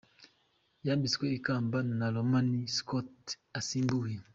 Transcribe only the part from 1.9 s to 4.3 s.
na Romanie Schotte asimbuye.